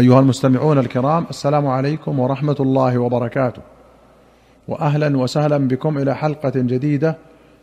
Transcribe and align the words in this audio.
أيها 0.00 0.20
المستمعون 0.20 0.78
الكرام 0.78 1.26
السلام 1.30 1.66
عليكم 1.66 2.18
ورحمة 2.18 2.56
الله 2.60 2.98
وبركاته. 2.98 3.62
واهلا 4.68 5.18
وسهلا 5.18 5.68
بكم 5.68 5.98
إلى 5.98 6.14
حلقة 6.14 6.52
جديدة 6.56 7.16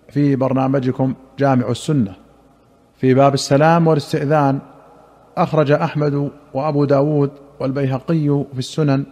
في 0.09 0.35
برنامجكم 0.35 1.13
جامع 1.39 1.69
السنة. 1.69 2.13
في 2.97 3.13
باب 3.13 3.33
السلام 3.33 3.87
والاستئذان 3.87 4.59
أخرج 5.37 5.71
أحمد 5.71 6.31
وأبو 6.53 6.85
داود 6.85 7.31
والبيهقي 7.59 8.43
في 8.53 8.59
السنن 8.59 9.05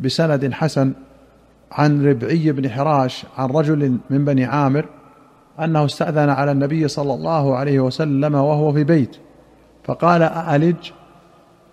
بسند 0.00 0.52
حسن 0.52 0.92
عن 1.72 2.06
ربعي 2.06 2.52
بن 2.52 2.70
حراش 2.70 3.26
عن 3.38 3.50
رجل 3.50 3.98
من 4.10 4.24
بني 4.24 4.44
عامر 4.44 4.86
أنه 5.60 5.84
استأذن 5.84 6.28
على 6.28 6.52
النبي 6.52 6.88
صلى 6.88 7.14
الله 7.14 7.56
عليه 7.56 7.80
وسلم 7.80 8.34
وهو 8.34 8.72
في 8.72 8.84
بيت 8.84 9.16
فقال 9.84 10.22
أألج؟ 10.22 10.90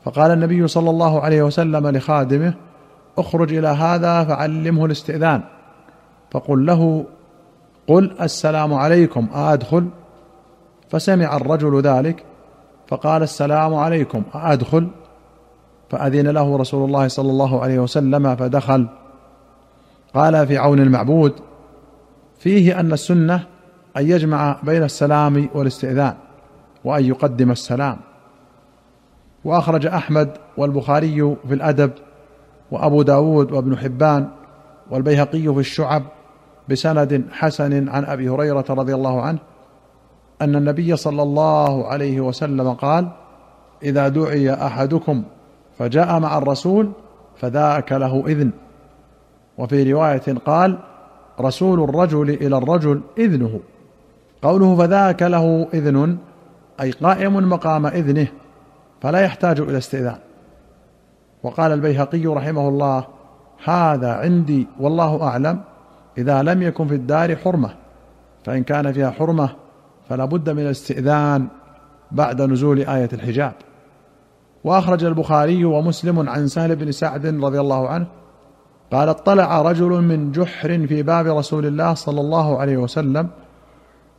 فقال 0.05 0.31
النبي 0.31 0.68
صلى 0.68 0.89
الله 0.89 1.21
عليه 1.21 1.43
وسلم 1.43 1.88
لخادمه 1.88 2.54
اخرج 3.17 3.53
إلى 3.53 3.67
هذا 3.67 4.23
فعلمه 4.23 4.85
الاستئذان. 4.85 5.41
فقل 6.31 6.66
له 6.66 7.05
قل 7.88 8.16
السلام 8.21 8.73
عليكم 8.73 9.27
أأدخل؟ 9.35 9.88
فسمع 10.90 11.35
الرجل 11.38 11.81
ذلك 11.81 12.23
فقال 12.88 13.23
السلام 13.23 13.76
عليكم 13.76 14.23
أأدخل؟ 14.35 14.88
فأذن 15.90 16.27
له 16.27 16.57
رسول 16.57 16.85
الله 16.85 17.07
صلى 17.07 17.29
الله 17.29 17.62
عليه 17.62 17.79
وسلم 17.79 18.35
فدخل. 18.35 18.88
قال 20.13 20.48
في 20.48 20.57
عون 20.57 20.79
المعبود 20.79 21.34
فيه 22.40 22.79
أن 22.79 22.93
السنة 22.93 23.43
أن 23.98 24.09
يجمع 24.09 24.59
بين 24.63 24.84
السلام 24.84 25.49
والاستئذان 25.54 26.13
وأن 26.84 27.05
يقدم 27.05 27.52
السلام. 27.52 27.98
وأخرج 29.45 29.86
أحمد 29.86 30.30
والبخاري 30.58 31.36
في 31.48 31.54
الأدب 31.54 31.91
وأبو 32.72 33.02
داود 33.02 33.52
وابن 33.52 33.77
حبان 33.77 34.27
والبيهقي 34.91 35.54
في 35.54 35.60
الشعب 35.60 36.04
بسند 36.70 37.24
حسن 37.32 37.90
عن 37.90 38.05
أبي 38.05 38.30
هريرة 38.30 38.65
رضي 38.70 38.96
الله 38.96 39.21
عنه 39.21 39.40
أن 40.41 40.55
النبي 40.55 40.96
صلى 40.96 41.24
الله 41.24 41.88
عليه 41.88 42.21
وسلم 42.21 42.74
قال 42.74 43.07
إذا 43.84 44.07
دعي 44.07 44.54
أحدكم 44.54 45.24
فجاء 45.77 46.20
مع 46.20 46.37
الرسول 46.37 46.91
فذاك 47.35 47.91
له 47.91 48.24
إذن. 48.27 48.52
وفي 49.58 49.93
رواية 49.93 50.37
قال 50.46 50.80
رسول 51.40 51.84
الرجل 51.84 52.30
إلى 52.30 52.58
الرجل 52.58 53.02
إذنه. 53.18 53.60
قوله 54.41 54.76
فذاك 54.76 55.24
له 55.24 55.68
إذن 55.74 56.18
أي 56.82 56.91
قائم 56.91 57.49
مقام 57.49 57.85
إذنه 57.85 58.27
فلا 59.02 59.20
يحتاج 59.21 59.60
إلى 59.60 59.77
استئذان. 59.77 60.18
وقال 61.44 61.71
البيهقي 61.71 62.26
رحمه 62.26 62.70
الله 62.70 63.08
هذا 63.63 64.13
عندي 64.13 64.68
والله 64.80 65.24
أعلم 65.24 65.62
إذا 66.18 66.44
لم 66.44 66.62
يكن 66.62 66.88
في 66.88 66.96
الدار 66.96 67.35
حرمة 67.35 67.74
فإن 68.44 68.63
كان 68.63 68.91
فيها 68.91 69.12
حرمة 69.12 69.50
فلا 70.09 70.25
بد 70.25 70.50
من 70.50 70.59
الاستئذان 70.59 71.47
بعد 72.12 72.41
نزول 72.41 72.80
آية 72.80 73.09
الحجاب. 73.13 73.53
وأخرج 74.63 75.03
البخاري 75.03 75.66
ومسلم 75.66 76.30
عن 76.30 76.47
سهل 76.47 76.75
بن 76.75 76.91
سعد 76.91 77.25
رضي 77.25 77.59
الله 77.59 77.90
عنه 77.90 78.08
قال 78.91 79.09
اطلع 79.09 79.62
رجل 79.62 79.90
من 79.90 80.31
جحر 80.31 80.88
في 80.88 81.03
باب 81.03 81.28
رسول 81.28 81.66
الله 81.66 81.94
صلى 81.94 82.22
الله 82.22 82.59
عليه 82.59 82.78
وسلم 82.78 83.30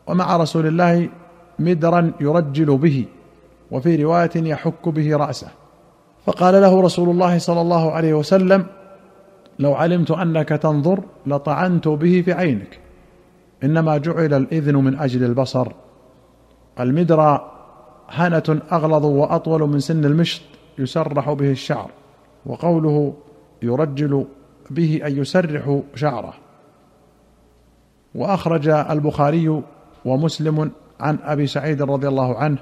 ومع 0.07 0.37
رسول 0.37 0.67
الله 0.67 1.09
مدرا 1.59 2.13
يرجل 2.21 2.77
به. 2.79 3.07
وفي 3.73 3.97
رواية 3.97 4.31
يحك 4.37 4.89
به 4.89 5.17
رأسه. 5.17 5.49
فقال 6.27 6.55
له 6.55 6.81
رسول 6.81 7.09
الله 7.09 7.39
صلى 7.39 7.61
الله 7.61 7.93
عليه 7.93 8.15
وسلم 8.15 8.67
لو 9.59 9.75
علمت 9.75 10.11
أنك 10.11 10.49
تنظر 10.49 11.01
لطعنت 11.27 11.89
به 11.89 12.23
في 12.25 12.33
عينك. 12.33 12.79
إنما 13.65 13.99
جعل 13.99 14.35
الإذن 14.35 14.77
من 14.77 14.99
أجل 14.99 15.25
البصر. 15.25 15.69
المدرى 16.81 17.51
هنه 18.09 18.61
أغلظ 18.73 19.05
وأطول 19.05 19.63
من 19.63 19.81
سن 19.81 20.05
المشط 20.05 20.43
يسرح 20.79 21.33
به 21.33 21.51
الشعر 21.51 21.91
وقوله 22.47 23.15
يرجل 23.63 24.27
به 24.71 25.01
أن 25.07 25.19
يسرح 25.19 25.81
شعره. 25.95 26.35
وأخرج 28.15 28.69
البخاري 28.69 29.63
ومسلم 30.05 30.71
عن 31.01 31.19
أبي 31.23 31.47
سعيد 31.47 31.83
رضي 31.83 32.09
الله 32.09 32.39
عنه 32.39 32.59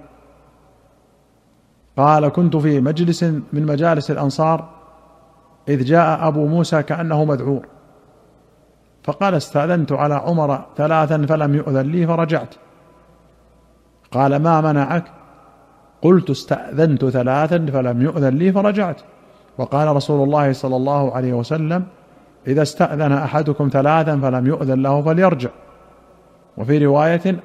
قال 1.96 2.28
كنت 2.28 2.56
في 2.56 2.80
مجلس 2.80 3.22
من 3.22 3.66
مجالس 3.66 4.10
الأنصار 4.10 4.68
إذ 5.68 5.84
جاء 5.84 6.28
أبو 6.28 6.46
موسى 6.46 6.82
كأنه 6.82 7.24
مذعور. 7.24 7.66
فقال 9.02 9.34
استأذنت 9.34 9.92
على 9.92 10.14
عمر 10.14 10.64
ثلاثا 10.76 11.26
فلم 11.26 11.54
يؤذن 11.54 11.80
لي 11.80 12.06
فرجعت. 12.06 12.54
قال 14.12 14.36
ما 14.36 14.60
منعك؟ 14.60 15.04
قلت 16.02 16.30
استأذنت 16.30 17.04
ثلاثا 17.04 17.66
فلم 17.72 18.02
يؤذن 18.02 18.28
لي 18.28 18.52
فرجعت. 18.52 19.00
وقال 19.58 19.96
رسول 19.96 20.24
الله 20.24 20.52
صلى 20.52 20.76
الله 20.76 21.14
عليه 21.14 21.32
وسلم 21.32 21.84
إذا 22.46 22.62
استأذن 22.62 23.12
أحدكم 23.12 23.68
ثلاثا 23.72 24.20
فلم 24.20 24.46
يؤذن 24.46 24.82
له 24.82 25.02
فليرجع. 25.02 25.50
وفي 26.56 26.86
رواية 26.86 27.36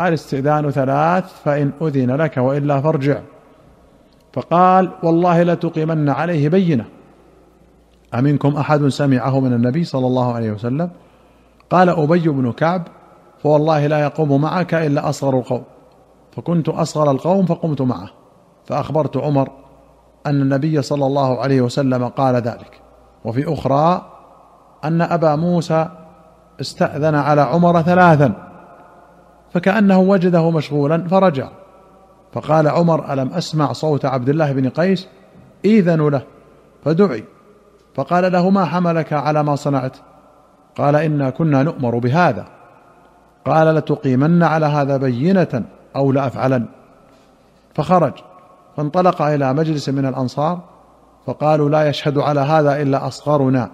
الاستئذان 0.00 0.70
ثلاث 0.70 1.42
فإن 1.44 1.72
أذن 1.82 2.10
لك 2.10 2.36
وإلا 2.36 2.80
فارجع. 2.80 3.20
فقال 4.34 4.90
والله 5.02 5.42
لتقيمن 5.42 6.08
عليه 6.08 6.48
بينة. 6.48 6.84
أمنكم 8.14 8.56
أحد 8.56 8.88
سمعه 8.88 9.40
من 9.40 9.52
النبي 9.52 9.84
صلى 9.84 10.06
الله 10.06 10.34
عليه 10.34 10.50
وسلم؟ 10.52 10.90
قال 11.70 11.88
أبي 11.88 12.28
بن 12.28 12.52
كعب 12.52 12.82
فوالله 13.42 13.86
لا 13.86 14.00
يقوم 14.00 14.40
معك 14.40 14.74
إلا 14.74 15.08
أصغر 15.08 15.38
القوم. 15.38 15.62
فكنت 16.32 16.68
أصغر 16.68 17.10
القوم 17.10 17.46
فقمت 17.46 17.82
معه. 17.82 18.10
فأخبرت 18.64 19.16
عمر 19.16 19.48
أن 20.26 20.42
النبي 20.42 20.82
صلى 20.82 21.06
الله 21.06 21.40
عليه 21.40 21.60
وسلم 21.60 22.08
قال 22.08 22.34
ذلك. 22.34 22.80
وفي 23.24 23.52
أخرى 23.52 24.10
أن 24.84 25.02
أبا 25.02 25.36
موسى 25.36 25.88
استأذن 26.60 27.14
على 27.14 27.40
عمر 27.40 27.82
ثلاثا 27.82 28.32
فكأنه 29.50 29.98
وجده 29.98 30.50
مشغولا 30.50 31.08
فرجع. 31.08 31.48
فقال 32.34 32.68
عمر 32.68 33.12
ألم 33.12 33.32
أسمع 33.32 33.72
صوت 33.72 34.04
عبد 34.04 34.28
الله 34.28 34.52
بن 34.52 34.68
قيس؟ 34.68 35.08
إذن 35.64 36.08
له 36.08 36.22
فدعي. 36.84 37.24
فقال 37.94 38.32
له 38.32 38.50
ما 38.50 38.64
حملك 38.64 39.12
على 39.12 39.42
ما 39.42 39.56
صنعت؟ 39.56 39.96
قال 40.76 40.96
إنا 40.96 41.30
كنا 41.30 41.62
نؤمر 41.62 41.98
بهذا. 41.98 42.46
قال 43.44 43.74
لتقيمن 43.74 44.42
على 44.42 44.66
هذا 44.66 44.96
بينة 44.96 45.64
أو 45.96 46.12
لأفعلن. 46.12 46.66
فخرج 47.74 48.12
فانطلق 48.76 49.22
إلى 49.22 49.54
مجلس 49.54 49.88
من 49.88 50.06
الأنصار 50.06 50.60
فقالوا 51.26 51.68
لا 51.70 51.88
يشهد 51.88 52.18
على 52.18 52.40
هذا 52.40 52.82
إلا 52.82 53.06
أصغرنا. 53.06 53.70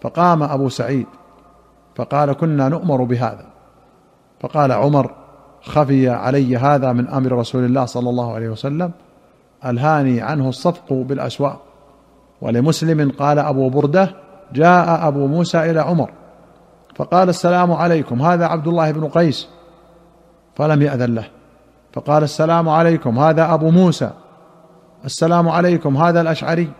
فقام 0.00 0.42
أبو 0.42 0.68
سعيد 0.68 1.06
فقال 1.94 2.32
كنا 2.32 2.68
نؤمر 2.68 3.04
بهذا. 3.04 3.46
فقال 4.40 4.72
عمر 4.72 5.10
خفي 5.68 6.08
علي 6.08 6.56
هذا 6.56 6.92
من 6.92 7.08
أمر 7.08 7.32
رسول 7.32 7.64
الله 7.64 7.84
صلى 7.84 8.10
الله 8.10 8.34
عليه 8.34 8.48
وسلم. 8.48 8.90
ألهاني 9.64 10.20
عنه 10.20 10.48
الصفق 10.48 10.92
بالأسواق. 10.92 11.62
ولمسلم 12.40 13.10
قال 13.10 13.38
أبو 13.38 13.68
برده 13.68 14.14
جاء 14.52 15.08
أبو 15.08 15.26
موسى 15.26 15.70
إلى 15.70 15.80
عمر. 15.80 16.10
فقال 16.96 17.28
السلام 17.28 17.72
عليكم 17.72 18.22
هذا 18.22 18.46
عبد 18.46 18.68
الله 18.68 18.90
بن 18.90 19.08
قيس. 19.08 19.48
فلم 20.54 20.82
يأذن 20.82 21.14
له. 21.14 21.24
فقال 21.92 22.22
السلام 22.22 22.68
عليكم 22.68 23.18
هذا 23.18 23.54
أبو 23.54 23.70
موسى. 23.70 24.10
السلام 25.04 25.48
عليكم 25.48 25.96
هذا 25.96 26.20
الأشعري. 26.20 26.70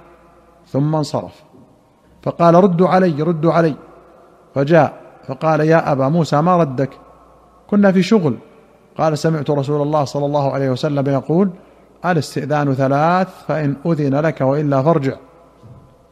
ثم 0.66 0.94
انصرف. 0.94 1.42
فقال 2.22 2.54
ردوا 2.54 2.88
علي 2.88 3.22
ردوا 3.22 3.52
علي. 3.52 3.74
فجاء 4.54 4.92
فقال 5.26 5.60
يا 5.60 5.92
أبا 5.92 6.08
موسى 6.08 6.40
ما 6.40 6.56
ردك؟ 6.56 6.90
كنا 7.70 7.92
في 7.92 8.02
شغل. 8.02 8.38
قال 8.98 9.18
سمعت 9.18 9.50
رسول 9.50 9.82
الله 9.82 10.04
صلى 10.04 10.26
الله 10.26 10.52
عليه 10.52 10.70
وسلم 10.70 11.08
يقول 11.08 11.50
الإستئذان 12.04 12.74
ثلاث 12.74 13.28
فإن 13.48 13.76
أذن 13.86 14.14
لك 14.14 14.40
وإلا 14.40 14.82
فارجع. 14.82 15.16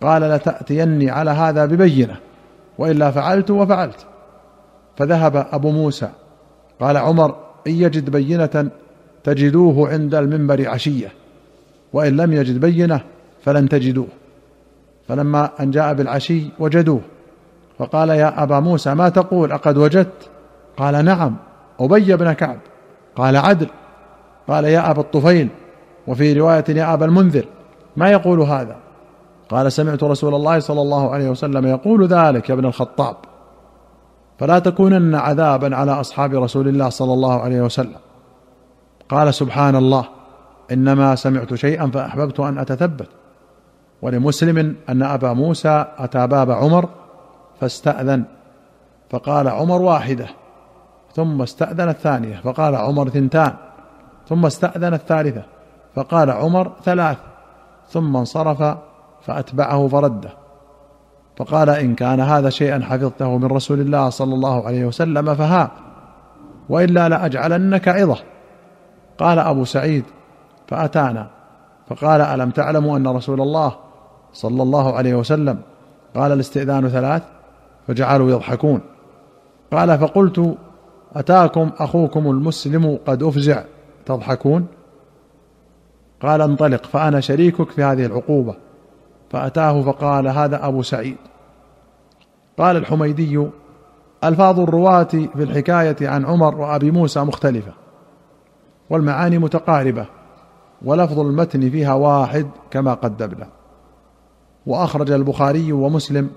قال 0.03 0.23
لتأتيني 0.23 1.11
على 1.11 1.31
هذا 1.31 1.67
ببينة 1.67 2.17
وإلا 2.79 3.11
فعلت 3.11 3.51
وفعلت. 3.51 4.07
فذهب 4.97 5.47
أبو 5.53 5.71
موسى 5.71 6.09
قال 6.81 6.97
عمر 6.97 7.37
إن 7.67 7.73
يجد 7.73 8.11
بينة 8.11 8.71
تجدوه 9.25 9.89
عند 9.89 10.15
المنبر 10.15 10.69
عشية 10.69 11.09
وإن 11.93 12.17
لم 12.17 12.33
يجد 12.33 12.61
بينة 12.61 13.01
فلن 13.45 13.69
تجدوه. 13.69 14.09
فلما 15.09 15.51
أن 15.61 15.71
جاء 15.71 15.95
بالعشي 15.95 16.51
وجدوه 16.59 17.01
فقال 17.79 18.09
يا 18.09 18.43
أبا 18.43 18.61
موسى 18.61 18.95
ما 18.95 19.09
تقول 19.09 19.53
أقد 19.53 19.77
وجدت؟ 19.77 20.31
قال 20.77 21.05
نعم 21.05 21.37
أبي 21.81 22.17
بن 22.17 22.33
كعب. 22.33 22.59
قال 23.17 23.37
عدل. 23.37 23.69
قال 24.49 24.65
يا 24.65 24.91
أبا 24.91 25.01
الطفيل 25.01 25.49
وفي 26.07 26.33
رواية 26.33 26.65
يا 26.69 26.95
أبا 26.95 27.05
المنذر 27.05 27.45
ما 27.97 28.11
يقول 28.11 28.41
هذا؟ 28.41 28.77
قال 29.49 29.73
سمعت 29.73 30.05
رسول 30.05 30.35
الله 30.35 30.59
صلى 30.59 30.83
الله 30.83 31.11
عليه 31.11 31.31
وسلم 31.31 31.67
يقول 31.67 32.07
ذلك 32.07 32.49
يا 32.49 32.55
ابن 32.55 32.67
الخطاب. 32.67 33.17
فلا 34.39 34.59
تكونن 34.59 35.15
عذابا 35.15 35.77
على 35.77 35.93
أصحاب 35.93 36.35
رسول 36.35 36.69
الله 36.69 36.89
صلى 36.89 37.13
الله 37.13 37.41
عليه 37.41 37.61
وسلم. 37.61 37.99
قال 39.09 39.35
سبحان 39.35 39.77
الله 39.77 40.05
إنما 40.73 41.15
سمعت 41.15 41.55
شيئا 41.55 41.87
فأحببت 41.87 42.41
أن 42.41 42.59
أتثبت. 42.59 43.09
ولمسلم 44.03 44.77
أن 44.89 45.03
أبا 45.03 45.33
موسى 45.33 45.85
أتى 45.99 46.27
باب 46.27 46.51
عمر 46.51 46.89
فاستأذن. 47.61 48.25
فقال 49.11 49.49
عمر 49.49 49.83
واحدة 49.83 50.27
ثم 51.17 51.43
استأذن 51.43 51.89
الثانية 51.89 52.41
فقال 52.45 52.77
عمر 52.77 53.09
ثنتان. 53.09 53.53
ثم 54.29 54.47
استأذن 54.47 54.95
الثالثة 54.95 55.43
فقال 55.95 56.31
عمر 56.31 56.73
ثلاث. 56.85 57.17
ثم 57.89 58.17
انصرف 58.17 58.77
فأتبعه 59.23 59.89
فرده. 59.89 60.31
فقال 61.37 61.71
إن 61.71 61.95
كان 61.95 62.21
هذا 62.21 62.51
شيئا 62.51 62.81
حفظته 62.85 63.39
من 63.39 63.45
رسول 63.45 63.81
الله 63.81 64.11
صلى 64.11 64.35
الله 64.35 64.67
عليه 64.67 64.85
وسلم 64.85 65.35
فها 65.35 65.71
وإلا 66.69 67.09
لأجعلنك 67.09 67.89
عظة. 67.89 68.19
قال 69.19 69.39
أبو 69.39 69.65
سعيد 69.65 70.05
فأتانا. 70.69 71.27
فقال 71.89 72.21
ألم 72.21 72.51
تعلموا 72.51 72.97
أن 72.97 73.07
رسول 73.07 73.41
الله 73.41 73.77
صلى 74.33 74.63
الله 74.63 74.97
عليه 74.97 75.15
وسلم 75.15 75.59
قال 76.15 76.33
الاستئذان 76.33 76.89
ثلاث؟ 76.89 77.23
فجعلوا 77.89 78.31
يضحكون. 78.31 78.81
قال 79.73 79.99
فقلت 79.99 80.57
أتاكم 81.17 81.71
أخوكم 81.79 82.31
المسلم 82.31 82.99
قد 83.07 83.23
أفزع 83.23 83.65
تضحكون؟ 84.07 84.67
قال 86.23 86.43
انطلق 86.43 86.85
فأنا 86.85 87.21
شريكك 87.21 87.71
في 87.71 87.83
هذه 87.83 88.07
العقوبة. 88.07 88.55
فأتاه 89.31 89.83
فقال 89.83 90.29
هذا 90.29 90.67
أبو 90.67 90.83
سعيد. 90.83 91.17
قال 92.59 92.77
الحميدي 92.77 93.47
ألفاظ 94.25 94.61
الرواة 94.61 95.05
في 95.05 95.43
الحكاية 95.43 96.09
عن 96.09 96.25
عمر 96.25 96.55
وأبي 96.55 96.91
موسى 96.91 97.21
مختلفة 97.21 97.73
والمعاني 98.91 99.39
متقاربة 99.39 100.07
ولفظ 100.83 101.19
المتن 101.19 101.71
فيها 101.71 101.95
واحد 101.95 102.47
كما 102.71 102.95
قدمنا. 102.95 103.49
وأخرج 104.67 105.11
البخاري 105.11 105.73
ومسلم 105.73 106.31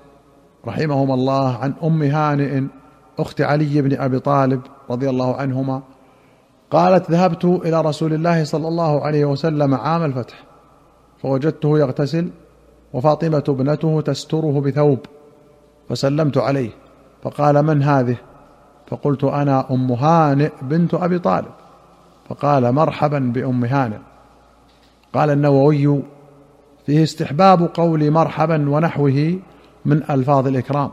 رحمهما 0.68 1.14
الله 1.14 1.58
عن 1.58 1.74
أم 1.84 2.04
هانئ 2.04 2.64
أخت 3.22 3.42
علي 3.42 3.82
بن 3.82 4.00
أبي 4.00 4.20
طالب 4.20 4.62
رضي 4.90 5.10
الله 5.10 5.36
عنهما 5.36 5.82
قالت 6.72 7.12
ذهبت 7.12 7.46
إلى 7.46 7.82
رسول 7.82 8.14
الله 8.14 8.44
صلى 8.44 8.68
الله 8.68 9.06
عليه 9.06 9.26
وسلم 9.26 9.76
عام 9.76 10.04
الفتح 10.04 10.44
فوجدته 11.22 11.80
يغتسل 11.80 12.30
وفاطمة 12.94 13.44
ابنته 13.50 14.02
تستره 14.02 14.62
بثوب 14.62 15.00
فسلمت 15.90 16.38
عليه 16.38 16.70
فقال 17.24 17.64
من 17.66 17.84
هذه؟ 17.84 18.18
فقلت 18.88 19.24
أنا 19.24 19.72
أم 19.72 19.92
هانئ 19.92 20.52
بنت 20.62 20.94
أبي 20.94 21.20
طالب 21.20 21.52
فقال 22.30 22.72
مرحبا 22.72 23.20
بأم 23.20 23.66
هانئ. 23.66 23.98
قال 25.14 25.30
النووي 25.30 26.02
فيه 26.86 27.04
استحباب 27.04 27.70
قول 27.74 28.12
مرحبا 28.12 28.70
ونحوه 28.70 29.40
من 29.86 30.04
ألفاظ 30.10 30.48
الإكرام. 30.48 30.92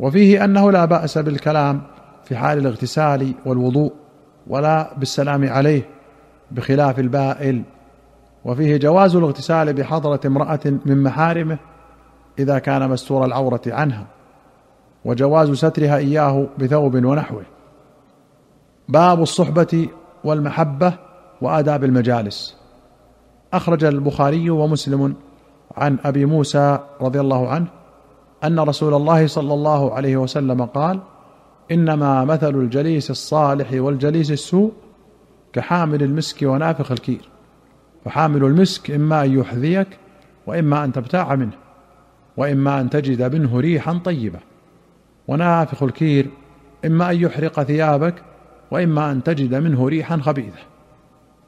وفيه 0.00 0.44
أنه 0.44 0.72
لا 0.72 0.84
بأس 0.84 1.18
بالكلام 1.18 1.82
في 2.24 2.36
حال 2.36 2.58
الاغتسال 2.58 3.34
والوضوء 3.46 3.92
ولا 4.46 4.94
بالسلام 4.96 5.48
عليه 5.48 5.88
بخلاف 6.50 6.98
البائل. 6.98 7.62
وفيه 8.44 8.76
جواز 8.76 9.16
الاغتسال 9.16 9.72
بحضرة 9.72 10.20
امرأة 10.26 10.60
من 10.64 11.02
محارمه 11.02 11.58
إذا 12.38 12.58
كان 12.58 12.90
مستور 12.90 13.24
العورة 13.24 13.60
عنها 13.66 14.06
وجواز 15.04 15.50
سترها 15.50 15.96
إياه 15.96 16.46
بثوب 16.58 17.04
ونحوه. 17.04 17.42
باب 18.88 19.22
الصحبة 19.22 19.88
والمحبة 20.24 20.92
وآداب 21.40 21.84
المجالس. 21.84 22.56
أخرج 23.52 23.84
البخاري 23.84 24.50
ومسلم 24.50 25.14
عن 25.76 25.98
أبي 26.04 26.24
موسى 26.24 26.78
رضي 27.00 27.20
الله 27.20 27.48
عنه 27.48 27.79
أن 28.44 28.60
رسول 28.60 28.94
الله 28.94 29.26
صلى 29.26 29.54
الله 29.54 29.94
عليه 29.94 30.16
وسلم 30.16 30.64
قال 30.64 31.00
إنما 31.70 32.24
مثل 32.24 32.54
الجليس 32.54 33.10
الصالح 33.10 33.68
والجليس 33.72 34.30
السوء 34.30 34.72
كحامل 35.52 36.02
المسك 36.02 36.42
ونافخ 36.42 36.92
الكير. 36.92 37.28
فحامل 38.04 38.44
المسك 38.44 38.90
إما 38.90 39.24
أن 39.24 39.38
يحذيك 39.38 39.88
وإما 40.46 40.84
أن 40.84 40.92
تبتاع 40.92 41.34
منه 41.34 41.52
وإما 42.36 42.80
أن 42.80 42.90
تجد 42.90 43.34
منه 43.34 43.60
ريحا 43.60 44.00
طيبة. 44.04 44.38
ونافخ 45.28 45.82
الكير 45.82 46.26
إما 46.84 47.10
أن 47.10 47.16
يحرق 47.16 47.62
ثيابك 47.62 48.14
وإما 48.70 49.12
أن 49.12 49.22
تجد 49.22 49.54
منه 49.54 49.88
ريحا 49.88 50.16
خبيثة. 50.16 50.58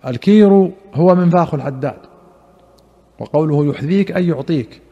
الكير 0.07 0.71
هو 0.95 1.15
منفاخ 1.15 1.55
الحداد 1.55 1.99
وقوله 3.19 3.67
يحذيك 3.67 4.17
أي 4.17 4.29
يعطيك 4.29 4.83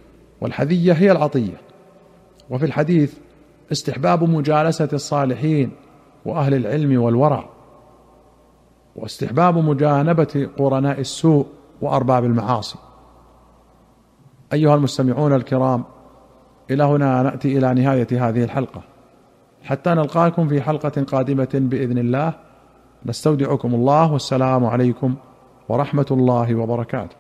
والحذية 0.41 0.93
هي 0.93 1.13
العطية. 1.13 1.70
وفي 2.51 2.65
الحديث 2.65 3.15
استحباب 3.73 4.25
مجالسة 4.25 4.89
الصالحين 4.93 5.71
وأهل 6.25 6.55
العلم 6.55 7.03
والورع 7.03 7.45
واستحباب 8.97 9.59
مجانبة 9.59 10.49
قرناء 10.59 11.01
السوء 11.01 11.47
وأرباب 11.81 12.25
المعاصي. 12.25 12.79
أيها 14.53 14.75
المستمعون 14.75 15.33
الكرام 15.33 15.85
إلى 16.71 16.85
هنا 16.85 17.23
نأتي 17.23 17.59
إلى 17.59 17.75
نهاية 17.75 18.29
هذه 18.29 18.45
الحلقة. 18.45 18.83
حتى 19.63 19.91
نلقاكم 19.91 20.49
في 20.49 20.63
حلقة 20.63 21.03
قادمة 21.03 21.49
بإذن 21.55 21.99
الله 21.99 22.33
نستودعكم 23.07 23.75
الله 23.75 24.13
والسلام 24.13 24.67
عليكم 24.67 25.15
ورحمة 25.69 26.07
الله 26.11 26.55
وبركاته. 26.55 27.20